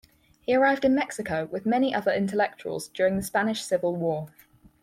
[0.41, 4.29] He arrived in Mexico with many other intellectuals during the Spanish Civil War.